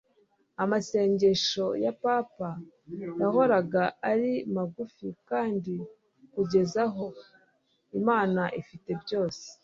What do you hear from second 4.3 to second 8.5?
mugufi kandi kugeza aho. imana